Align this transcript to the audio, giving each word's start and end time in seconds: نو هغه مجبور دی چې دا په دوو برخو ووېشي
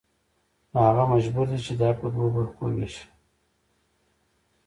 نو 0.71 0.77
هغه 0.89 1.03
مجبور 1.13 1.45
دی 1.51 1.59
چې 1.65 1.73
دا 1.81 1.89
په 1.99 2.05
دوو 2.13 2.27
برخو 2.35 2.61
ووېشي 2.65 3.05